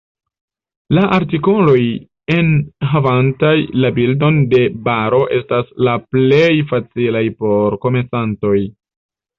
La 0.97 1.01
artikoloj 1.17 1.81
enhavantaj 2.37 3.53
la 3.85 3.93
bildon 4.01 4.43
de 4.55 4.63
baro 4.89 5.23
estas 5.39 5.71
la 5.91 5.97
plej 6.11 6.53
facilaj 6.75 7.27
por 7.45 7.83
komencantoj. 7.87 8.59